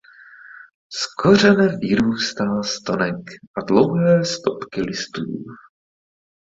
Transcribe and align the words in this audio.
Z 0.93 1.05
kořene 1.15 1.77
vyrůstá 1.77 2.63
stonek 2.63 3.21
a 3.57 3.61
dlouhé 3.67 4.25
stopky 4.25 4.81
listů. 4.81 5.25